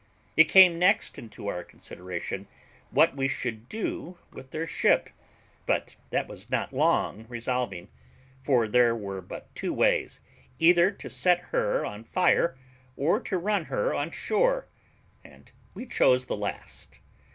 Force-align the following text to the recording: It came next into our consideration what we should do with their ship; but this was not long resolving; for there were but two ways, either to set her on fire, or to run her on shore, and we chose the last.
It 0.35 0.45
came 0.45 0.79
next 0.79 1.19
into 1.19 1.45
our 1.45 1.63
consideration 1.63 2.47
what 2.89 3.15
we 3.15 3.27
should 3.27 3.69
do 3.69 4.17
with 4.33 4.49
their 4.49 4.65
ship; 4.65 5.11
but 5.67 5.95
this 6.09 6.27
was 6.27 6.49
not 6.49 6.73
long 6.73 7.27
resolving; 7.29 7.87
for 8.43 8.67
there 8.67 8.95
were 8.95 9.21
but 9.21 9.53
two 9.53 9.71
ways, 9.71 10.19
either 10.57 10.89
to 10.89 11.07
set 11.07 11.39
her 11.53 11.85
on 11.85 12.03
fire, 12.03 12.57
or 12.97 13.19
to 13.19 13.37
run 13.37 13.65
her 13.65 13.93
on 13.93 14.09
shore, 14.09 14.65
and 15.23 15.51
we 15.75 15.85
chose 15.85 16.25
the 16.25 16.35
last. 16.35 16.99